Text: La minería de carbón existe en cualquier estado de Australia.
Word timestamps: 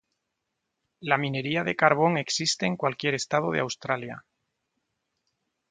La 1.01 1.15
minería 1.19 1.63
de 1.63 1.75
carbón 1.75 2.17
existe 2.17 2.65
en 2.65 2.75
cualquier 2.75 3.13
estado 3.13 3.51
de 3.51 3.59
Australia. 3.59 4.25